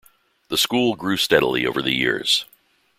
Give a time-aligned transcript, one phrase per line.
[0.47, 2.45] The school grew steadily over the years.